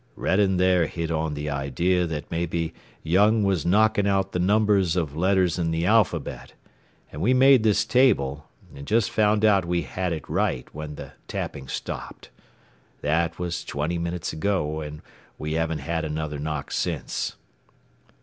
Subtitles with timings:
[0.15, 5.15] "Redding there hit on the idea that maybe Young was knocking out the numbers of
[5.15, 6.53] letters in the alphabet,
[7.11, 11.13] and we made this table, and just found out we had it right when the
[11.27, 12.31] tapping stopped.
[13.01, 15.03] That was twenty minutes ago, and
[15.37, 17.35] we haven't had another knock since."